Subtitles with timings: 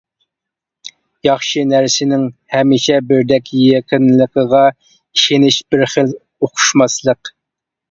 [1.27, 2.23] ياخشى نەرسىنىڭ
[2.55, 7.35] ھەمىشە بىردەك يېقىنلىقىغا ئىشىنىش بىر خىل ئۇقۇشماسلىق.